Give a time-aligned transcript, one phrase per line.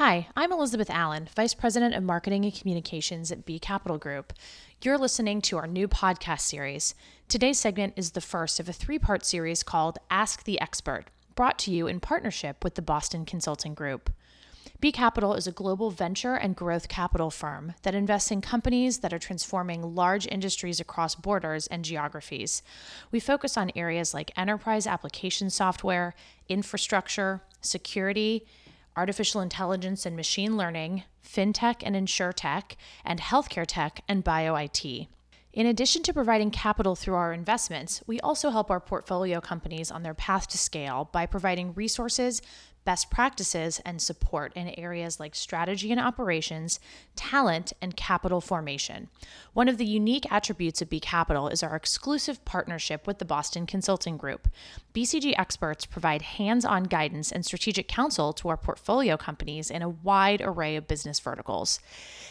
[0.00, 4.32] Hi, I'm Elizabeth Allen, Vice President of Marketing and Communications at B Capital Group.
[4.80, 6.94] You're listening to our new podcast series.
[7.28, 11.58] Today's segment is the first of a three part series called Ask the Expert, brought
[11.58, 14.08] to you in partnership with the Boston Consulting Group.
[14.80, 19.12] B Capital is a global venture and growth capital firm that invests in companies that
[19.12, 22.62] are transforming large industries across borders and geographies.
[23.12, 26.14] We focus on areas like enterprise application software,
[26.48, 28.46] infrastructure, security,
[28.96, 32.72] artificial intelligence and machine learning, fintech and insurtech,
[33.04, 35.08] and healthcare tech and bio IT.
[35.52, 40.04] In addition to providing capital through our investments, we also help our portfolio companies on
[40.04, 42.40] their path to scale by providing resources,
[42.84, 46.80] best practices, and support in areas like strategy and operations,
[47.14, 49.08] talent, and capital formation.
[49.52, 53.66] One of the unique attributes of B Capital is our exclusive partnership with the Boston
[53.66, 54.48] Consulting Group.
[54.94, 59.88] BCG experts provide hands on guidance and strategic counsel to our portfolio companies in a
[59.88, 61.80] wide array of business verticals.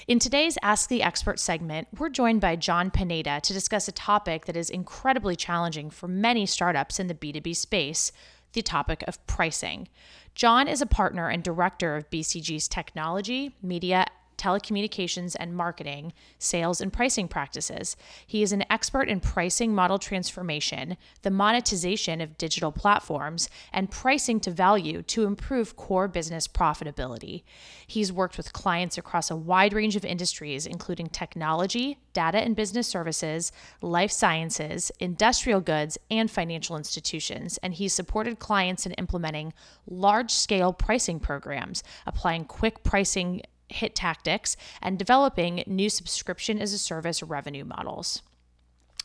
[0.07, 4.45] In today's Ask the Expert segment, we're joined by John Pineda to discuss a topic
[4.45, 8.11] that is incredibly challenging for many startups in the B2B space
[8.53, 9.87] the topic of pricing.
[10.35, 14.05] John is a partner and director of BCG's technology, media,
[14.39, 17.95] telecommunications and marketing, sales, and pricing practices.
[18.25, 24.39] He is an expert in pricing model transformation, the monetization of digital platforms, and pricing
[24.39, 27.43] to value to improve core business profitability.
[27.85, 32.87] He's worked with clients across a wide range of industries, including technology, data and business
[32.87, 33.51] services,
[33.81, 37.57] life sciences, industrial goods, and financial institutions.
[37.61, 39.53] And he's supported clients in implementing
[39.87, 46.77] large scale pricing programs, applying quick pricing hit tactics, and developing new subscription as a
[46.77, 48.21] service revenue models.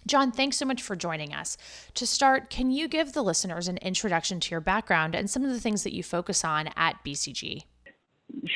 [0.07, 1.57] John, thanks so much for joining us.
[1.95, 5.51] To start, can you give the listeners an introduction to your background and some of
[5.51, 7.62] the things that you focus on at BCG?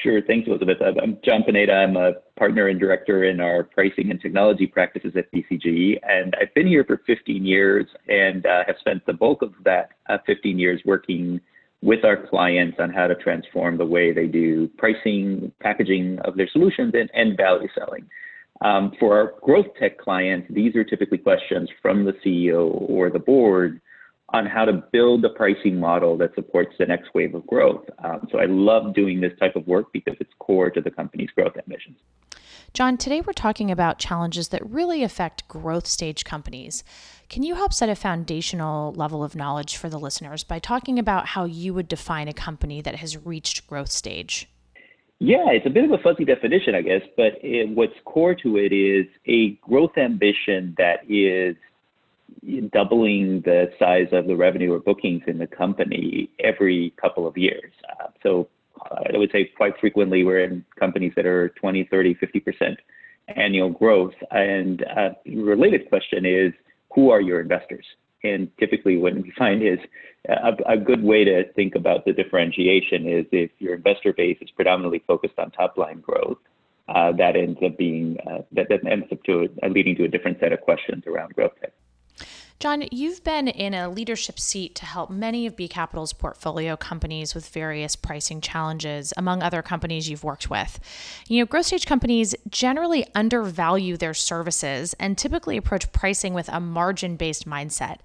[0.03, 0.21] Sure.
[0.21, 0.79] Thanks, Elizabeth.
[0.81, 1.73] I'm John Pineda.
[1.73, 5.99] I'm a partner and director in our pricing and technology practices at BCG.
[6.03, 9.91] And I've been here for 15 years and uh, have spent the bulk of that
[10.09, 11.41] uh, 15 years working
[11.81, 16.49] with our clients on how to transform the way they do pricing, packaging of their
[16.49, 18.09] solutions, and, and value selling.
[18.61, 23.21] Um, for our growth tech clients, these are typically questions from the CEO or the
[23.21, 23.81] board
[24.31, 27.85] on how to build a pricing model that supports the next wave of growth.
[28.05, 31.31] Um, so I love doing this type of work because it's core to the company's
[31.31, 31.97] growth ambitions.
[32.75, 36.85] John, today we're talking about challenges that really affect growth stage companies.
[37.31, 41.29] Can you help set a foundational level of knowledge for the listeners by talking about
[41.29, 44.49] how you would define a company that has reached growth stage?
[45.19, 48.57] Yeah, it's a bit of a fuzzy definition, I guess, but it, what's core to
[48.59, 51.57] it is a growth ambition that is
[52.73, 57.73] doubling the size of the revenue or bookings in the company every couple of years.
[58.01, 58.49] Uh, so
[58.91, 62.77] I would say quite frequently we're in companies that are 20, 30, 50%
[63.37, 64.15] annual growth.
[64.31, 66.53] And a related question is,
[66.95, 67.85] who are your investors?
[68.25, 69.79] And typically what we find is
[70.29, 74.51] a, a good way to think about the differentiation is if your investor base is
[74.51, 76.39] predominantly focused on top line growth,
[76.89, 80.09] uh, that ends up being uh, that, that ends up to uh, leading to a
[80.09, 81.73] different set of questions around growth tech.
[82.61, 87.33] John, you've been in a leadership seat to help many of B Capital's portfolio companies
[87.33, 90.81] with various pricing challenges, among other companies you've worked with.
[91.29, 96.59] You know, growth stage companies generally undervalue their services and typically approach pricing with a
[96.59, 97.99] margin based mindset.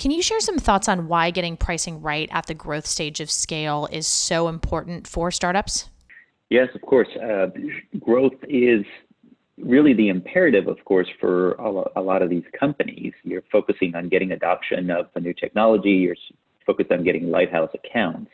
[0.00, 3.30] Can you share some thoughts on why getting pricing right at the growth stage of
[3.30, 5.88] scale is so important for startups?
[6.50, 7.08] Yes, of course.
[7.16, 7.46] Uh,
[8.00, 8.84] growth is
[9.58, 13.12] really the imperative, of course, for a lot of these companies.
[13.22, 15.90] You're focusing on getting adoption of the new technology.
[15.90, 16.16] You're
[16.66, 18.30] focused on getting lighthouse accounts.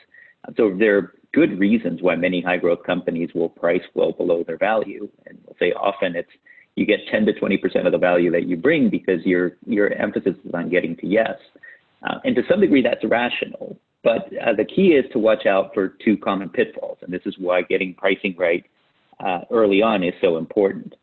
[0.57, 4.59] So there are good reasons why many high growth companies will price well below their
[4.59, 5.09] value.
[5.27, 6.31] And we'll say often it's
[6.75, 10.35] you get 10 to 20% of the value that you bring because your your emphasis
[10.45, 11.37] is on getting to yes.
[12.03, 13.79] Uh, and to some degree, that's rational.
[14.03, 16.99] But uh, the key is to watch out for two common pitfalls.
[17.03, 18.65] And this is why getting pricing right
[19.25, 20.95] uh, early on is so important.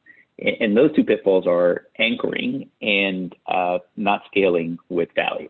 [0.41, 5.49] And those two pitfalls are anchoring and uh, not scaling with value.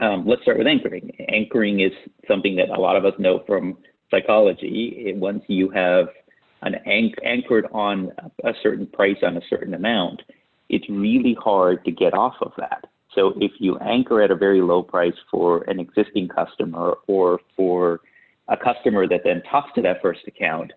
[0.00, 1.10] Um, let's start with anchoring.
[1.28, 1.92] Anchoring is
[2.28, 3.78] something that a lot of us know from
[4.10, 5.12] psychology.
[5.16, 6.08] Once you have
[6.62, 8.10] an anch- anchored on
[8.44, 10.22] a certain price on a certain amount,
[10.68, 12.86] it's really hard to get off of that.
[13.14, 18.00] So if you anchor at a very low price for an existing customer or for
[18.48, 20.72] a customer that then talks to that first account,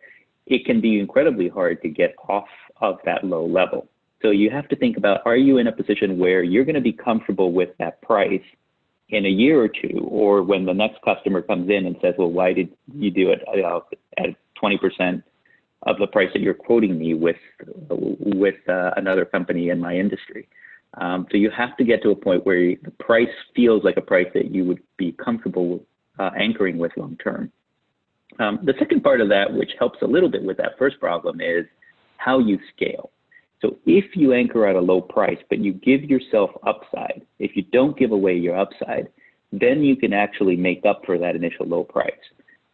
[0.45, 2.47] it can be incredibly hard to get off
[2.81, 3.87] of that low level.
[4.21, 6.81] So you have to think about are you in a position where you're going to
[6.81, 8.41] be comfortable with that price
[9.09, 12.31] in a year or two, or when the next customer comes in and says, well,
[12.31, 13.79] why did you do it uh,
[14.17, 15.21] at 20%
[15.85, 17.37] of the price that you're quoting me with
[17.89, 20.47] with uh, another company in my industry.
[20.95, 24.01] Um, so you have to get to a point where the price feels like a
[24.01, 25.83] price that you would be comfortable
[26.17, 27.51] uh, anchoring with long term.
[28.39, 31.39] Um, the second part of that, which helps a little bit with that first problem,
[31.41, 31.65] is
[32.17, 33.11] how you scale.
[33.61, 37.63] So if you anchor at a low price, but you give yourself upside, if you
[37.63, 39.07] don't give away your upside,
[39.51, 42.11] then you can actually make up for that initial low price.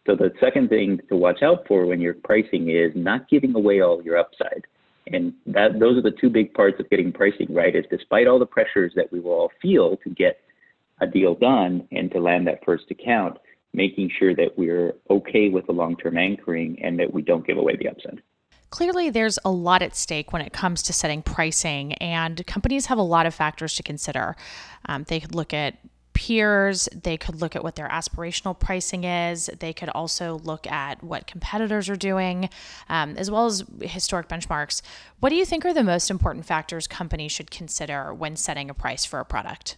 [0.07, 3.81] So the second thing to watch out for when you're pricing is not giving away
[3.81, 4.65] all your upside.
[5.07, 8.39] And that those are the two big parts of getting pricing right is despite all
[8.39, 10.39] the pressures that we will all feel to get
[11.01, 13.37] a deal done and to land that first account,
[13.73, 17.75] making sure that we're okay with the long-term anchoring and that we don't give away
[17.75, 18.21] the upside.
[18.69, 22.97] Clearly, there's a lot at stake when it comes to setting pricing, and companies have
[22.97, 24.35] a lot of factors to consider.
[24.85, 25.77] Um, they could look at
[26.13, 31.03] peers, they could look at what their aspirational pricing is, they could also look at
[31.03, 32.49] what competitors are doing,
[32.89, 34.81] um, as well as historic benchmarks.
[35.19, 38.73] What do you think are the most important factors companies should consider when setting a
[38.73, 39.77] price for a product?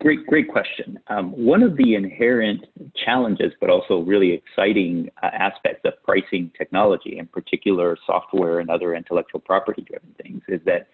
[0.00, 0.98] Great, great question.
[1.06, 2.66] Um, one of the inherent
[3.04, 8.96] challenges, but also really exciting uh, aspects of pricing technology, in particular software and other
[8.96, 10.88] intellectual property driven things, is that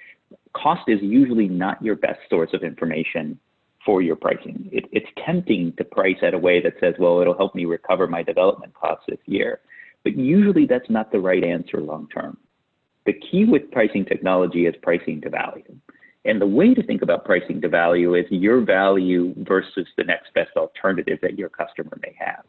[0.52, 3.38] cost is usually not your best source of information
[3.82, 4.69] for your pricing.
[4.70, 8.06] It, it's tempting to price at a way that says, well, it'll help me recover
[8.06, 9.61] my development costs this year.
[10.05, 12.37] But usually that's not the right answer long term.
[13.06, 15.75] The key with pricing technology is pricing to value.
[16.26, 20.34] And the way to think about pricing to value is your value versus the next
[20.34, 22.44] best alternative that your customer may have.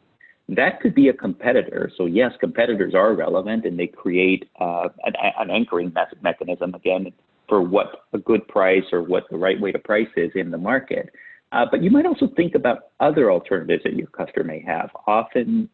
[0.48, 1.90] That could be a competitor.
[1.96, 5.92] So, yes, competitors are relevant and they create uh, an, an, anchoring
[6.22, 7.12] mechanism, again,
[7.48, 10.58] for what a good price or what the right way to price is in the
[10.58, 11.10] market.
[11.52, 14.90] Uh, but you might also think about other alternatives that your customer may have.
[15.06, 15.68] Often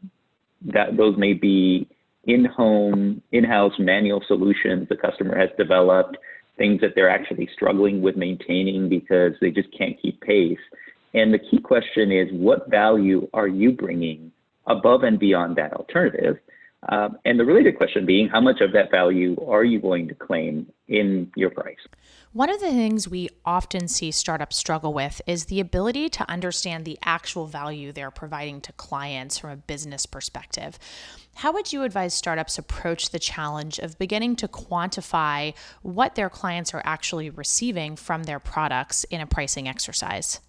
[0.73, 1.89] that those may be
[2.25, 6.17] in-home, in-house manual solutions the customer has developed,
[6.57, 10.59] things that they're actually struggling with maintaining because they just can't keep pace.
[11.15, 14.33] And the key question is, what value are you bringing
[14.67, 16.39] above and beyond that alternative?
[16.89, 20.15] Um, and the related question being, how much of that value are you going to
[20.15, 21.79] claim in your price?
[22.33, 26.85] One of the things we often see startups struggle with is the ability to understand
[26.85, 30.79] the actual value they're providing to clients from a business perspective.
[31.37, 36.75] How would you advise startups approach the challenge of beginning to quantify what their clients
[36.75, 40.41] are actually receiving from their products in a pricing exercise?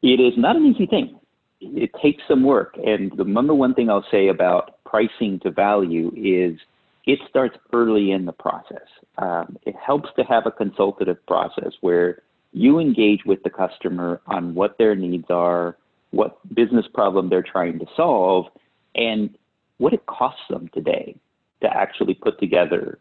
[0.00, 1.18] It is not an easy thing.
[1.60, 2.76] It takes some work.
[2.84, 6.60] And the number one thing I'll say about pricing to value is
[7.06, 8.88] it starts early in the process.
[9.16, 12.22] Um, it helps to have a consultative process where
[12.52, 15.78] you engage with the customer on what their needs are,
[16.10, 18.46] what business problem they're trying to solve,
[18.94, 19.30] and
[19.78, 21.16] what it costs them today
[21.62, 22.98] to actually put together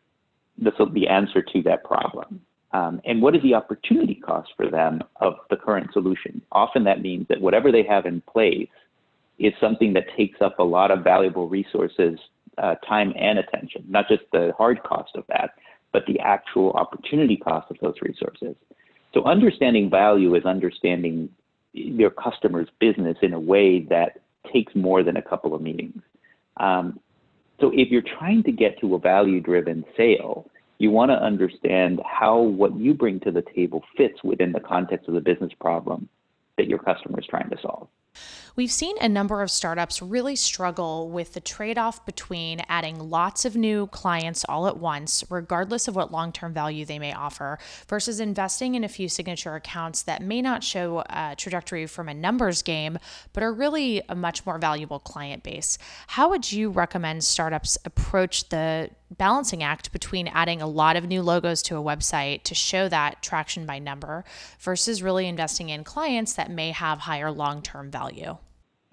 [0.57, 2.39] the, the answer to that problem.
[2.71, 6.41] Um, and what is the opportunity cost for them of the current solution?
[6.53, 8.69] Often that means that whatever they have in place
[9.39, 12.19] is something that takes up a lot of valuable resources
[12.57, 15.51] uh, time and attention, not just the hard cost of that,
[15.92, 18.56] but the actual opportunity cost of those resources.
[19.13, 21.30] So understanding value is understanding
[21.74, 26.01] your customer's business in a way that takes more than a couple of meetings.
[26.57, 27.00] Um,
[27.60, 32.40] so if you're trying to get to a value-driven sale, you want to understand how
[32.40, 36.09] what you bring to the table fits within the context of the business problem
[36.57, 37.88] that your customer is trying to solve.
[38.53, 43.45] We've seen a number of startups really struggle with the trade off between adding lots
[43.45, 47.59] of new clients all at once, regardless of what long term value they may offer,
[47.87, 52.13] versus investing in a few signature accounts that may not show a trajectory from a
[52.13, 52.99] numbers game,
[53.31, 55.77] but are really a much more valuable client base.
[56.07, 61.21] How would you recommend startups approach the balancing act between adding a lot of new
[61.21, 64.23] logos to a website to show that traction by number
[64.59, 68.37] versus really investing in clients that may have higher long term value?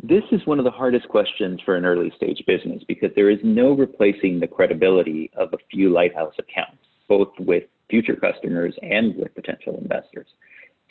[0.03, 3.41] This is one of the hardest questions for an early stage business because there is
[3.43, 9.35] no replacing the credibility of a few lighthouse accounts, both with future customers and with
[9.35, 10.29] potential investors.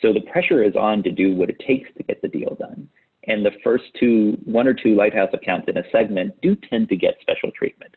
[0.02, 2.86] So the pressure is on to do what it takes to get the deal done.
[3.24, 6.96] And the first two, one or two lighthouse accounts in a segment do tend to
[6.96, 7.94] get special treatment.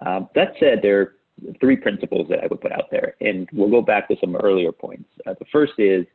[0.00, 1.14] Uh, that said, there are
[1.60, 4.70] three principles that I would put out there, and we'll go back to some earlier
[4.70, 5.08] points.
[5.26, 6.06] Uh, the first is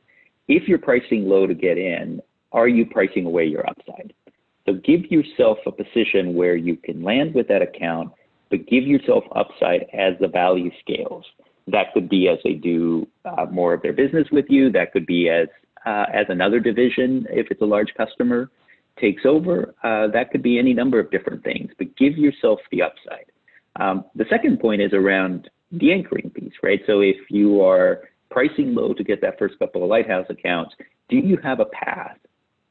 [0.47, 2.21] if you're pricing low to get in,
[2.53, 4.13] are you pricing away your upside?
[4.67, 8.11] So give yourself a position where you can land with that account,
[8.49, 11.25] but give yourself upside as the value scales.
[11.67, 14.71] That could be as they do uh, more of their business with you.
[14.71, 15.47] That could be as
[15.85, 18.49] uh, as another division if it's a large customer
[18.99, 19.73] takes over.
[19.83, 21.71] Uh, that could be any number of different things.
[21.77, 23.31] But give yourself the upside.
[23.79, 26.81] Um, the second point is around the anchoring piece, right?
[26.87, 30.73] So if you are pricing low to get that first couple of lighthouse accounts,
[31.09, 32.17] do you have a path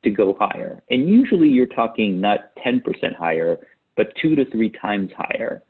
[0.06, 0.82] to go higher?
[0.90, 2.82] And usually you're talking not 10%
[3.16, 3.58] higher,
[3.96, 5.62] but two to three times higher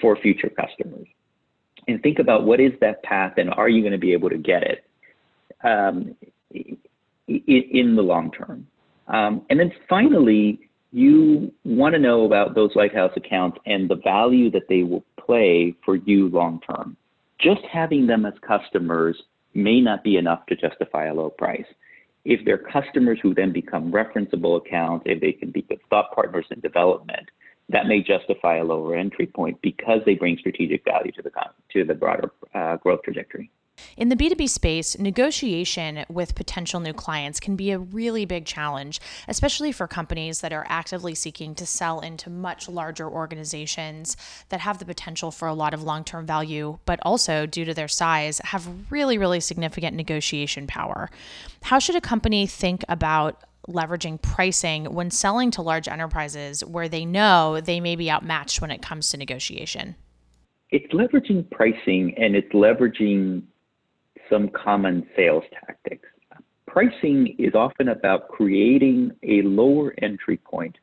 [0.00, 1.06] for future customers.
[1.88, 4.38] And think about what is that path and are you going to be able to
[4.38, 4.84] get it
[5.62, 6.14] um,
[7.28, 8.66] in the long term?
[9.08, 10.60] Um, and then finally,
[10.92, 15.74] you want to know about those lighthouse accounts and the value that they will play
[15.84, 16.96] for you long term.
[17.40, 19.20] Just having them as customers
[19.54, 21.66] may not be enough to justify a low price.
[22.24, 26.46] If they're customers who then become referenceable accounts, if they can be good thought partners
[26.50, 27.28] in development,
[27.68, 31.30] that may justify a lower entry point because they bring strategic value to the
[31.72, 33.50] to the broader uh, growth trajectory.
[33.96, 39.00] In the B2B space, negotiation with potential new clients can be a really big challenge,
[39.28, 44.16] especially for companies that are actively seeking to sell into much larger organizations
[44.48, 47.74] that have the potential for a lot of long term value, but also, due to
[47.74, 51.10] their size, have really, really significant negotiation power.
[51.62, 57.04] How should a company think about leveraging pricing when selling to large enterprises where they
[57.04, 59.94] know they may be outmatched when it comes to negotiation?
[60.70, 63.42] It's leveraging pricing and it's leveraging
[64.30, 66.08] some common sales tactics.
[66.66, 70.76] Pricing is often about creating a lower entry point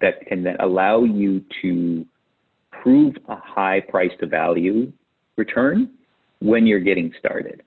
[0.00, 2.04] that can then allow you to
[2.70, 4.92] prove a high price to value
[5.36, 5.90] return
[6.40, 7.62] when you're getting started.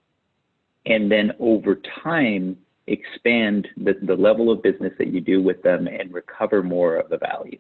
[0.86, 2.58] And then over time,
[2.88, 7.10] expand the, the level of business that you do with them and recover more of
[7.10, 7.60] the value.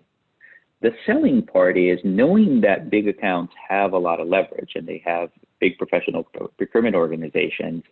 [0.81, 5.01] The selling part is knowing that big accounts have a lot of leverage and they
[5.05, 5.29] have
[5.59, 6.23] big professional
[6.57, 7.83] procurement organizations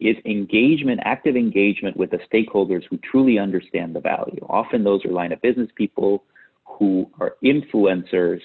[0.00, 4.40] is engagement, active engagement with the stakeholders who truly understand the value.
[4.48, 6.24] Often those are line of business people
[6.64, 8.40] who are influencers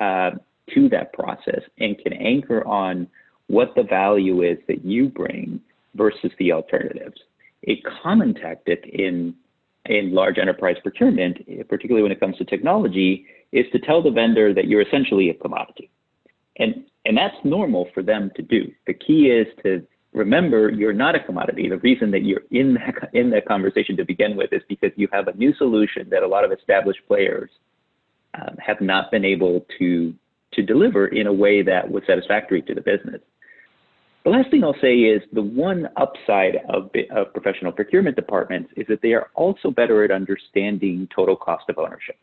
[0.00, 0.32] uh,
[0.74, 3.06] to that process and can anchor on
[3.46, 5.60] what the value is that you bring
[5.94, 7.20] versus the alternatives.
[7.68, 9.34] A common tactic in
[9.88, 14.52] in large enterprise procurement, particularly when it comes to technology, is to tell the vendor
[14.52, 15.88] that you're essentially a commodity.
[16.58, 18.70] And and that's normal for them to do.
[18.86, 21.68] The key is to remember you're not a commodity.
[21.68, 25.08] The reason that you're in that, in that conversation to begin with is because you
[25.12, 27.50] have a new solution that a lot of established players
[28.34, 30.14] um, have not been able to,
[30.54, 33.20] to deliver in a way that was satisfactory to the business.
[34.24, 38.84] The last thing I'll say is the one upside of, of professional procurement departments is
[38.88, 42.16] that they are also better at understanding total cost of ownership.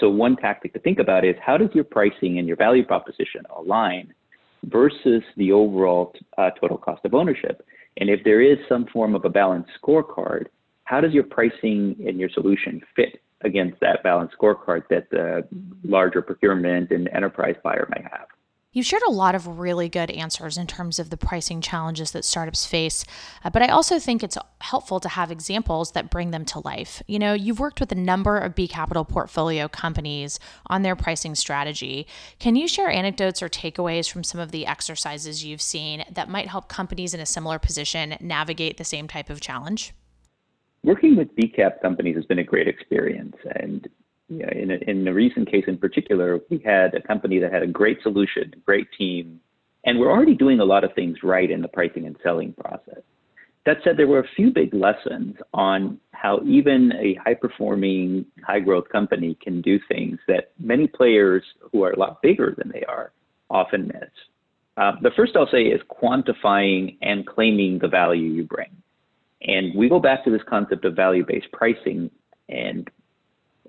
[0.00, 3.42] So one tactic to think about is how does your pricing and your value proposition
[3.56, 4.12] align
[4.64, 7.64] versus the overall uh, total cost of ownership?
[7.98, 10.46] And if there is some form of a balanced scorecard,
[10.84, 15.46] how does your pricing and your solution fit against that balanced scorecard that the
[15.84, 18.26] larger procurement and enterprise buyer may have?
[18.74, 22.24] You've shared a lot of really good answers in terms of the pricing challenges that
[22.24, 23.04] startups face,
[23.44, 27.00] uh, but I also think it's helpful to have examples that bring them to life.
[27.06, 31.36] You know, you've worked with a number of B Capital portfolio companies on their pricing
[31.36, 32.08] strategy.
[32.40, 36.48] Can you share anecdotes or takeaways from some of the exercises you've seen that might
[36.48, 39.94] help companies in a similar position navigate the same type of challenge?
[40.82, 43.36] Working with B Cap companies has been a great experience.
[43.54, 44.03] And you
[44.40, 47.66] in, a, in the recent case in particular, we had a company that had a
[47.66, 49.40] great solution, great team,
[49.84, 53.02] and we're already doing a lot of things right in the pricing and selling process.
[53.66, 58.60] That said, there were a few big lessons on how even a high performing, high
[58.60, 62.84] growth company can do things that many players who are a lot bigger than they
[62.84, 63.12] are
[63.48, 64.10] often miss.
[64.76, 68.70] Uh, the first I'll say is quantifying and claiming the value you bring.
[69.42, 72.10] And we go back to this concept of value based pricing.
[72.48, 72.88] And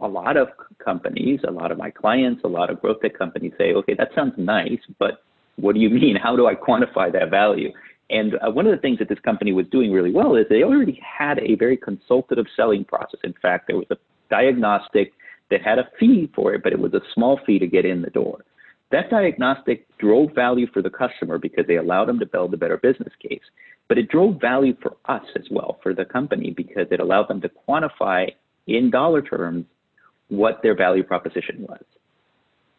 [0.02, 0.50] a lot of
[0.84, 4.10] companies, a lot of my clients, a lot of growth tech companies say, okay, that
[4.16, 5.24] sounds nice, but
[5.56, 6.16] what do you mean?
[6.16, 7.72] How do I quantify that value?
[8.10, 10.64] And uh, one of the things that this company was doing really well is they
[10.64, 13.20] already had a very consultative selling process.
[13.24, 13.98] In fact, there was a
[14.30, 15.14] diagnostic
[15.50, 18.02] that had a fee for it, but it was a small fee to get in
[18.02, 18.44] the door.
[18.92, 22.78] That diagnostic drove value for the customer because they allowed them to build a better
[22.78, 23.42] business case.
[23.88, 27.42] But it drove value for us as well, for the company, because it allowed them
[27.42, 28.30] to quantify
[28.68, 29.66] in dollar terms
[30.30, 31.84] what their value proposition was.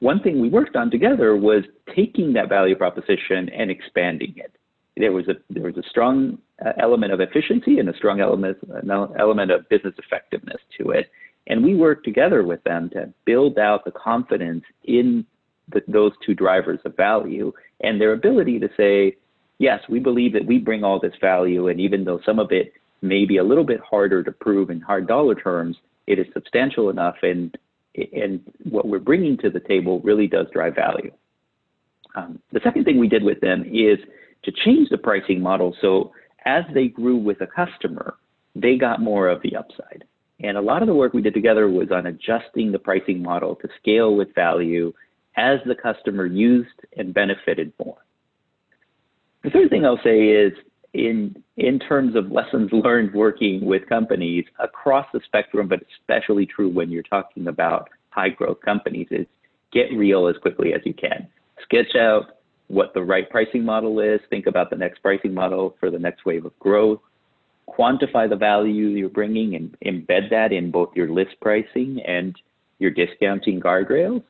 [0.01, 4.53] One thing we worked on together was taking that value proposition and expanding it.
[4.97, 8.57] There was a there was a strong uh, element of efficiency and a strong element
[9.19, 11.11] element of business effectiveness to it,
[11.47, 15.27] and we worked together with them to build out the confidence in
[15.73, 19.17] the, those two drivers of value and their ability to say,
[19.59, 22.73] yes, we believe that we bring all this value, and even though some of it
[23.03, 25.77] may be a little bit harder to prove in hard dollar terms,
[26.07, 27.57] it is substantial enough and
[28.13, 31.11] and what we're bringing to the table really does drive value.
[32.15, 33.99] Um, the second thing we did with them is
[34.45, 36.13] to change the pricing model so
[36.45, 38.17] as they grew with a customer,
[38.55, 40.05] they got more of the upside.
[40.41, 43.57] And a lot of the work we did together was on adjusting the pricing model
[43.57, 44.93] to scale with value
[45.37, 47.99] as the customer used and benefited more.
[49.43, 50.53] The third thing I'll say is
[50.97, 56.69] in in terms of lessons learned working with companies across the spectrum, but especially true
[56.69, 59.27] when you're talking about high growth companies, is
[59.73, 61.29] get real as quickly as you can.
[61.63, 62.39] Sketch out
[62.69, 64.21] what the right pricing model is.
[64.31, 67.01] Think about the next pricing model for the next wave of growth.
[67.69, 72.35] Quantify the value you're bringing and embed that in both your list pricing and
[72.79, 74.23] your discounting guardrails.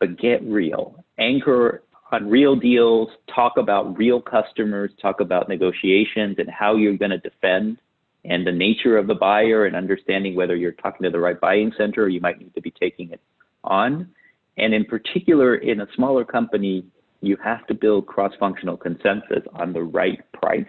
[0.00, 1.04] But get real.
[1.18, 7.10] Anchor on real deals, talk about real customers, talk about negotiations and how you're going
[7.10, 7.78] to defend
[8.24, 11.72] and the nature of the buyer and understanding whether you're talking to the right buying
[11.78, 13.20] center or you might need to be taking it
[13.64, 14.08] on.
[14.56, 16.84] And in particular, in a smaller company,
[17.20, 20.64] you have to build cross-functional consensus on the right price,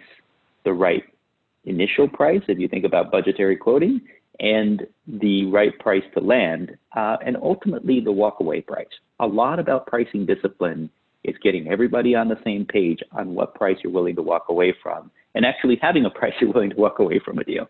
[0.64, 1.02] the right
[1.64, 4.00] initial price, if you think about budgetary quoting,
[4.38, 8.86] and the right price to land, uh, and ultimately the walkaway price.
[9.18, 10.88] A lot about pricing discipline
[11.24, 14.74] is getting everybody on the same page on what price you're willing to walk away
[14.82, 17.68] from, and actually having a price you're willing to walk away from a deal.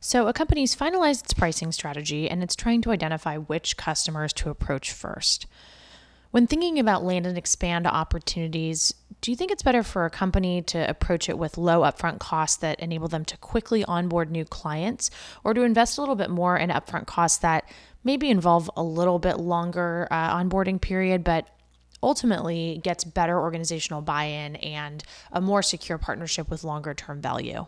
[0.00, 4.50] So, a company's finalized its pricing strategy and it's trying to identify which customers to
[4.50, 5.46] approach first.
[6.30, 10.62] When thinking about land and expand opportunities, do you think it's better for a company
[10.62, 15.10] to approach it with low upfront costs that enable them to quickly onboard new clients,
[15.42, 17.68] or to invest a little bit more in upfront costs that
[18.04, 21.48] maybe involve a little bit longer uh, onboarding period, but
[22.02, 27.66] ultimately gets better organizational buy in and a more secure partnership with longer term value?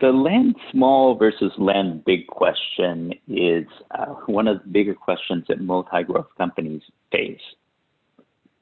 [0.00, 5.60] The land small versus land big question is uh, one of the bigger questions that
[5.60, 7.40] multi growth companies face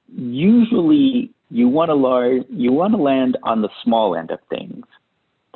[0.08, 4.84] usually you want to large, you want to land on the small end of things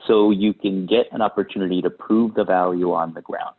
[0.07, 3.55] so you can get an opportunity to prove the value on the ground.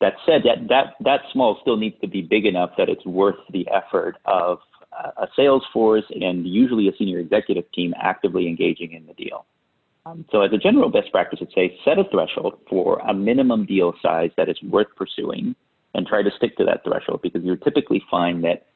[0.00, 3.36] That said, that, that, that small still needs to be big enough that it's worth
[3.52, 4.58] the effort of
[5.16, 9.46] a sales force and usually a senior executive team actively engaging in the deal.
[10.04, 13.66] Um, so as a general best practice, I'd say set a threshold for a minimum
[13.66, 15.54] deal size that is worth pursuing
[15.94, 18.66] and try to stick to that threshold because you typically find that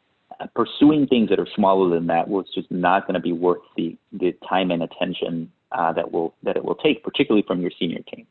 [0.54, 3.96] pursuing things that are smaller than that was just not going to be worth the,
[4.12, 8.00] the time and attention uh, that will that it will take, particularly from your senior
[8.14, 8.26] team.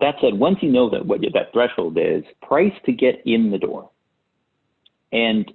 [0.00, 3.58] That said, once you know that what that threshold is, price to get in the
[3.58, 3.90] door,
[5.12, 5.50] and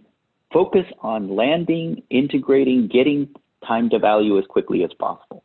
[0.56, 3.28] focus on landing, integrating, getting
[3.68, 5.44] time to value as quickly as possible.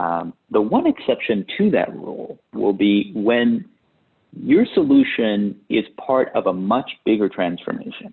[0.00, 3.64] Um, the one exception to that rule will be when
[4.36, 8.12] your solution is part of a much bigger transformation.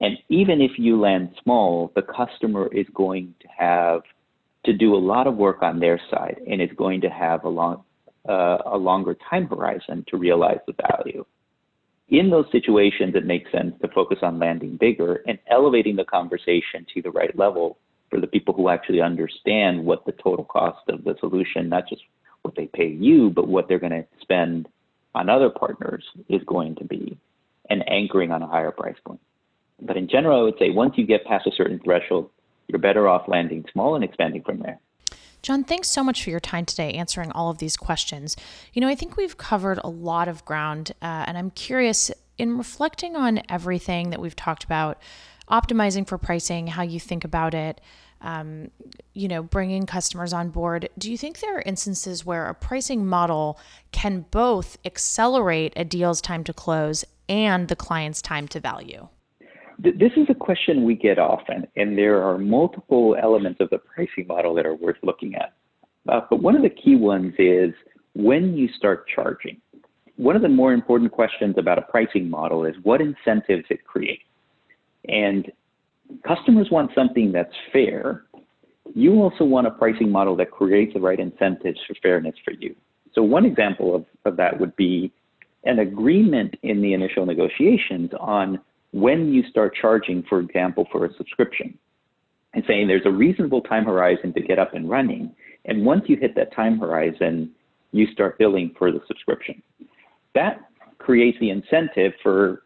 [0.00, 4.00] And even if you land small, the customer is going to have
[4.64, 7.48] to do a lot of work on their side and is going to have a,
[7.48, 7.84] long,
[8.28, 11.24] uh, a longer time horizon to realize the value.
[12.12, 16.84] In those situations, it makes sense to focus on landing bigger and elevating the conversation
[16.92, 17.78] to the right level
[18.10, 22.02] for the people who actually understand what the total cost of the solution, not just
[22.42, 24.68] what they pay you, but what they're going to spend
[25.14, 27.16] on other partners is going to be,
[27.70, 29.20] and anchoring on a higher price point.
[29.80, 32.28] But in general, I would say once you get past a certain threshold,
[32.68, 34.78] you're better off landing small and expanding from there.
[35.42, 38.36] John, thanks so much for your time today answering all of these questions.
[38.72, 42.56] You know, I think we've covered a lot of ground, uh, and I'm curious in
[42.56, 45.02] reflecting on everything that we've talked about,
[45.50, 47.80] optimizing for pricing, how you think about it,
[48.20, 48.70] um,
[49.14, 50.88] you know, bringing customers on board.
[50.96, 53.58] Do you think there are instances where a pricing model
[53.90, 59.08] can both accelerate a deal's time to close and the client's time to value?
[59.78, 64.26] This is a question we get often, and there are multiple elements of the pricing
[64.26, 65.54] model that are worth looking at.
[66.08, 67.72] Uh, but one of the key ones is
[68.14, 69.60] when you start charging.
[70.16, 74.22] One of the more important questions about a pricing model is what incentives it creates.
[75.08, 75.50] And
[76.26, 78.24] customers want something that's fair.
[78.94, 82.74] You also want a pricing model that creates the right incentives for fairness for you.
[83.14, 85.12] So one example of, of that would be
[85.64, 88.60] an agreement in the initial negotiations on
[88.92, 91.78] when you start charging, for example, for a subscription
[92.54, 95.34] and saying there's a reasonable time horizon to get up and running.
[95.64, 97.50] And once you hit that time horizon,
[97.92, 99.62] you start billing for the subscription.
[100.34, 100.60] That
[100.98, 102.62] creates the incentive for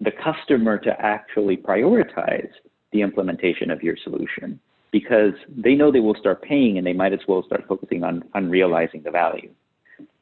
[0.00, 2.50] the customer to actually prioritize
[2.92, 4.60] the implementation of your solution
[4.92, 8.22] because they know they will start paying and they might as well start focusing on,
[8.34, 9.50] on realizing the value.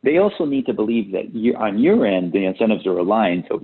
[0.02, 3.58] They also need to believe that you, on your end, the incentives are aligned so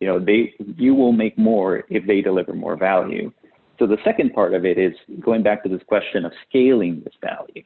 [0.00, 3.32] you know, they you will make more if they deliver more value.
[3.78, 7.14] So the second part of it is going back to this question of scaling this
[7.20, 7.62] value.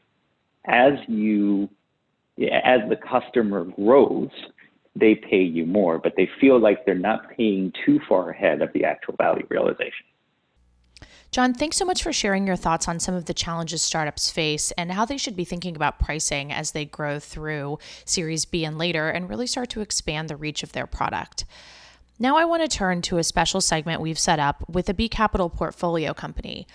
[0.66, 1.68] As you,
[2.38, 4.31] as the customer grows,
[4.95, 8.73] they pay you more, but they feel like they're not paying too far ahead of
[8.75, 10.07] the actual value realization.
[11.31, 14.71] John, thanks so much for sharing your thoughts on some of the challenges startups face
[14.73, 18.77] and how they should be thinking about pricing as they grow through Series B and
[18.77, 21.47] later and really start to expand the reach of their product.
[22.18, 25.09] Now, I want to turn to a special segment we've set up with a B
[25.09, 26.66] Capital portfolio company.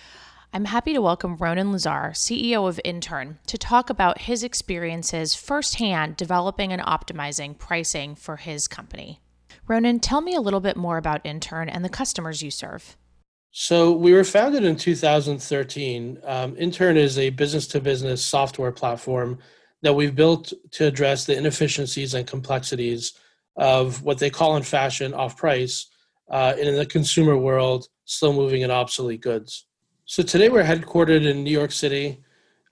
[0.51, 6.17] I'm happy to welcome Ronen Lazar, CEO of Inturn, to talk about his experiences firsthand
[6.17, 9.21] developing and optimizing pricing for his company.
[9.69, 12.97] Ronen, tell me a little bit more about Inturn and the customers you serve.
[13.51, 16.19] So we were founded in 2013.
[16.23, 19.37] Um, Inturn is a business-to-business software platform
[19.83, 23.13] that we've built to address the inefficiencies and complexities
[23.57, 25.87] of what they call in fashion off-price,
[26.29, 29.65] uh, and in the consumer world, slow-moving and obsolete goods.
[30.05, 32.23] So today we're headquartered in New York City.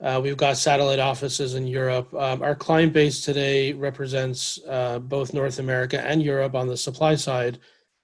[0.01, 2.13] Uh, we've got satellite offices in Europe.
[2.13, 7.15] Um, our client base today represents uh, both North America and Europe on the supply
[7.15, 7.59] side,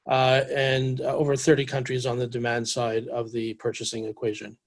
[0.08, 4.58] uh, and uh, over 30 countries on the demand side of the purchasing equation.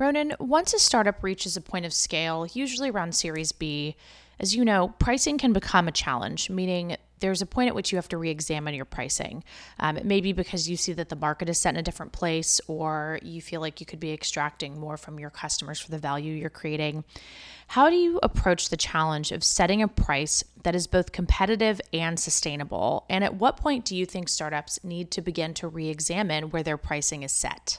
[0.00, 3.96] Ronen, once a startup reaches a point of scale, usually around Series B,
[4.40, 7.96] as you know, pricing can become a challenge, meaning there's a point at which you
[7.96, 9.42] have to re examine your pricing.
[9.78, 12.12] Um, it may be because you see that the market is set in a different
[12.12, 15.98] place, or you feel like you could be extracting more from your customers for the
[15.98, 17.04] value you're creating.
[17.68, 22.18] How do you approach the challenge of setting a price that is both competitive and
[22.18, 23.04] sustainable?
[23.10, 26.62] And at what point do you think startups need to begin to re examine where
[26.62, 27.78] their pricing is set?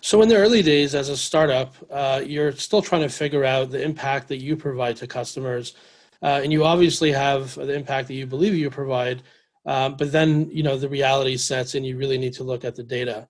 [0.00, 3.70] So, in the early days as a startup, uh, you're still trying to figure out
[3.70, 5.74] the impact that you provide to customers.
[6.22, 9.22] Uh, and you obviously have the impact that you believe you provide.
[9.66, 12.74] Um, but then, you know, the reality sets and you really need to look at
[12.74, 13.28] the data.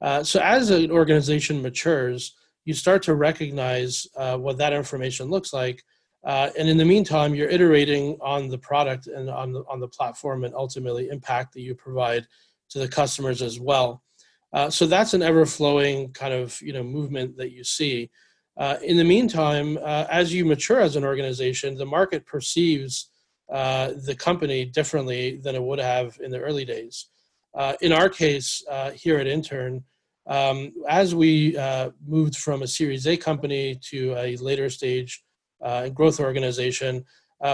[0.00, 5.52] Uh, so, as an organization matures, you start to recognize uh, what that information looks
[5.52, 5.82] like.
[6.24, 9.88] Uh, and in the meantime, you're iterating on the product and on the, on the
[9.88, 12.26] platform and ultimately impact that you provide
[12.68, 14.02] to the customers as well.
[14.52, 18.10] Uh, so that's an ever-flowing kind of you know movement that you see.
[18.56, 23.10] Uh, in the meantime, uh, as you mature as an organization, the market perceives
[23.52, 27.06] uh, the company differently than it would have in the early days.
[27.54, 29.82] Uh, in our case here at Inturn,
[30.26, 31.56] um, as we
[32.06, 35.22] moved from a Series A company to a later stage
[35.94, 37.04] growth organization,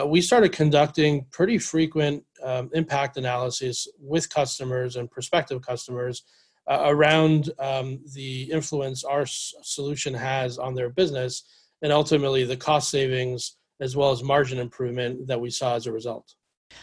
[0.06, 6.22] we started conducting pretty frequent um, impact analysis with customers and prospective customers
[6.68, 11.44] uh, around um, the influence our s- solution has on their business
[11.82, 15.92] and ultimately the cost savings as well as margin improvement that we saw as a
[15.92, 16.34] result.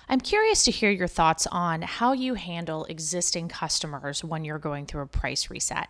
[0.08, 4.86] I'm curious to hear your thoughts on how you handle existing customers when you're going
[4.86, 5.89] through a price reset.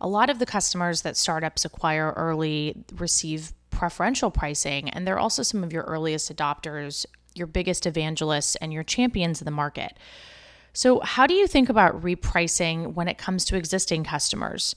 [0.00, 5.42] A lot of the customers that startups acquire early receive preferential pricing, and they're also
[5.42, 9.96] some of your earliest adopters, your biggest evangelists, and your champions in the market.
[10.72, 14.76] So, how do you think about repricing when it comes to existing customers?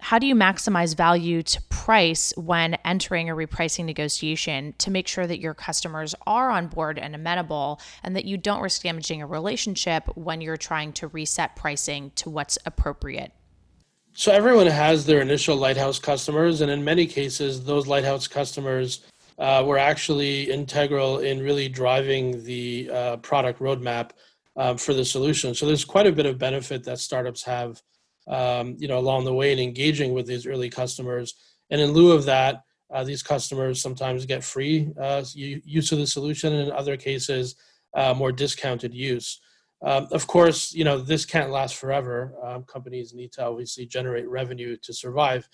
[0.00, 5.26] How do you maximize value to price when entering a repricing negotiation to make sure
[5.26, 9.26] that your customers are on board and amenable and that you don't risk damaging a
[9.26, 13.32] relationship when you're trying to reset pricing to what's appropriate?
[14.14, 19.00] So, everyone has their initial Lighthouse customers, and in many cases, those Lighthouse customers
[19.38, 24.10] uh, were actually integral in really driving the uh, product roadmap
[24.56, 25.54] um, for the solution.
[25.54, 27.82] So there's quite a bit of benefit that startups have,
[28.26, 31.34] um, you know, along the way in engaging with these early customers.
[31.70, 32.62] And in lieu of that,
[32.92, 37.56] uh, these customers sometimes get free uh, use of the solution, and in other cases,
[37.94, 39.40] uh, more discounted use.
[39.82, 42.34] Um, of course, you know this can't last forever.
[42.42, 45.48] Um, companies need to obviously generate revenue to survive,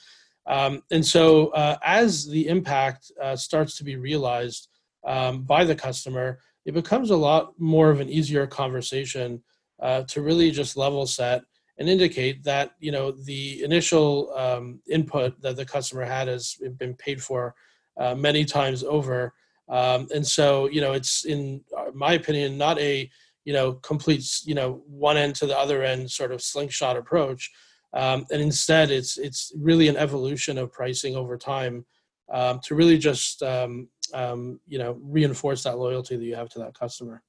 [0.47, 4.69] um, and so uh, as the impact uh, starts to be realized
[5.07, 9.43] um, by the customer, it becomes a lot more of an easier conversation
[9.81, 11.43] uh, to really just level set
[11.79, 16.95] and indicate that you know the initial um, input that the customer had has been
[16.95, 17.55] paid for
[17.99, 19.33] uh, many times over.
[19.69, 21.63] Um, and so you know it's in
[21.95, 23.11] my opinion not a
[23.45, 27.51] you know complete you know one end to the other end sort of slingshot approach.
[27.93, 31.87] Um, and instead it's it's really an evolution of pricing over time
[32.31, 36.59] um, to really just um, um, you know reinforce that loyalty that you have to
[36.61, 37.23] that customer.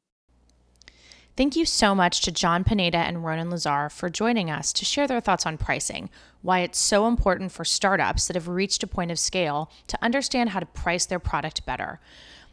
[1.37, 5.07] Thank you so much to John Pineda and Ronen Lazar for joining us to share
[5.07, 6.09] their thoughts on pricing,
[6.41, 10.49] why it's so important for startups that have reached a point of scale to understand
[10.49, 12.01] how to price their product better.